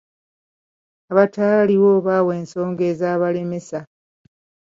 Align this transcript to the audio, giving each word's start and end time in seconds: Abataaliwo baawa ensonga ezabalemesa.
Abataaliwo 1.11 1.91
baawa 2.05 2.31
ensonga 2.41 2.83
ezabalemesa. 2.91 3.79